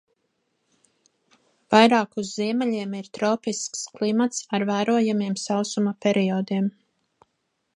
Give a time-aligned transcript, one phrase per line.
[1.75, 6.73] Vairāk uz ziemeļiem ir tropisks klimats ar vērojamiem sausuma periodiem.